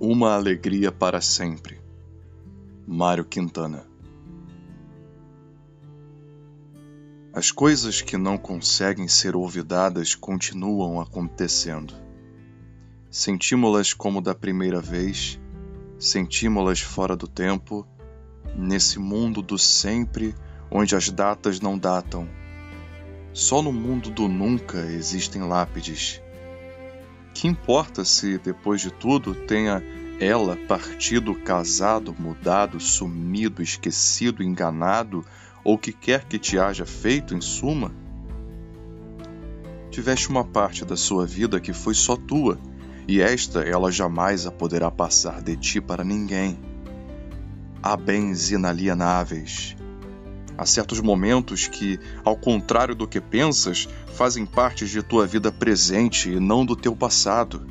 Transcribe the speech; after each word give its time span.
Uma 0.00 0.36
alegria 0.36 0.92
para 0.92 1.20
sempre. 1.20 1.80
Mário 2.86 3.24
Quintana. 3.24 3.84
As 7.32 7.50
coisas 7.50 8.00
que 8.00 8.16
não 8.16 8.38
conseguem 8.38 9.08
ser 9.08 9.34
olvidadas 9.34 10.14
continuam 10.14 11.00
acontecendo. 11.00 11.94
Sentimos-las 13.10 13.92
como 13.92 14.20
da 14.20 14.36
primeira 14.36 14.80
vez, 14.80 15.36
sentimos-las 15.98 16.78
fora 16.78 17.16
do 17.16 17.26
tempo, 17.26 17.84
nesse 18.54 19.00
mundo 19.00 19.42
do 19.42 19.58
sempre 19.58 20.32
onde 20.70 20.94
as 20.94 21.10
datas 21.10 21.60
não 21.60 21.76
datam. 21.76 22.28
Só 23.32 23.60
no 23.60 23.72
mundo 23.72 24.10
do 24.10 24.28
nunca 24.28 24.78
existem 24.78 25.42
lápides 25.42 26.22
que 27.38 27.46
importa 27.46 28.04
se, 28.04 28.36
depois 28.38 28.80
de 28.80 28.90
tudo, 28.90 29.32
tenha 29.32 29.80
ela 30.20 30.56
partido, 30.56 31.34
casado, 31.34 32.14
mudado, 32.18 32.80
sumido, 32.80 33.62
esquecido, 33.62 34.42
enganado, 34.42 35.24
ou 35.64 35.78
que 35.78 35.92
quer 35.92 36.24
que 36.24 36.38
te 36.38 36.58
haja 36.58 36.84
feito, 36.84 37.34
em 37.34 37.40
suma? 37.40 37.92
Tiveste 39.90 40.28
uma 40.28 40.44
parte 40.44 40.84
da 40.84 40.96
sua 40.96 41.26
vida 41.26 41.60
que 41.60 41.72
foi 41.72 41.94
só 41.94 42.16
tua, 42.16 42.58
e 43.06 43.20
esta 43.20 43.60
ela 43.60 43.90
jamais 43.90 44.46
a 44.46 44.50
poderá 44.50 44.90
passar 44.90 45.40
de 45.40 45.56
ti 45.56 45.80
para 45.80 46.04
ninguém. 46.04 46.58
Há 47.82 47.96
bens 47.96 48.50
inalienáveis, 48.50 49.76
Há 50.58 50.66
certos 50.66 51.00
momentos 51.00 51.68
que, 51.68 52.00
ao 52.24 52.36
contrário 52.36 52.92
do 52.92 53.06
que 53.06 53.20
pensas, 53.20 53.88
fazem 54.16 54.44
parte 54.44 54.86
de 54.86 55.00
tua 55.04 55.24
vida 55.24 55.52
presente 55.52 56.32
e 56.32 56.40
não 56.40 56.66
do 56.66 56.74
teu 56.74 56.96
passado. 56.96 57.64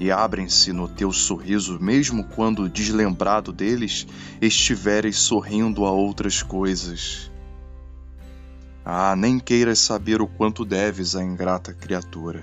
E 0.00 0.10
abrem-se 0.10 0.72
no 0.72 0.88
teu 0.88 1.12
sorriso, 1.12 1.78
mesmo 1.78 2.24
quando, 2.24 2.70
deslembrado 2.70 3.52
deles, 3.52 4.06
estiveres 4.40 5.18
sorrindo 5.18 5.84
a 5.84 5.90
outras 5.90 6.42
coisas. 6.42 7.30
Ah, 8.82 9.14
nem 9.14 9.38
queiras 9.38 9.78
saber 9.78 10.22
o 10.22 10.26
quanto 10.26 10.64
deves 10.64 11.14
à 11.14 11.22
ingrata 11.22 11.74
criatura. 11.74 12.42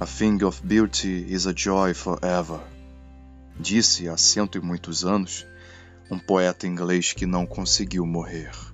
A 0.00 0.06
thing 0.06 0.42
of 0.42 0.60
beauty 0.66 1.24
is 1.32 1.46
a 1.46 1.54
joy 1.56 1.94
forever, 1.94 2.58
disse 3.56 4.08
há 4.08 4.16
cento 4.16 4.58
e 4.58 4.60
muitos 4.60 5.04
anos 5.04 5.46
um 6.10 6.18
poeta 6.18 6.66
inglês 6.66 7.12
que 7.12 7.26
não 7.26 7.46
conseguiu 7.46 8.04
morrer. 8.04 8.73